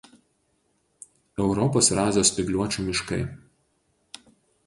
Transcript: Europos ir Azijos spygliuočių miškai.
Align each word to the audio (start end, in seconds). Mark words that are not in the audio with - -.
Europos 1.43 1.91
ir 1.95 2.01
Azijos 2.05 2.31
spygliuočių 2.33 2.85
miškai. 2.87 3.19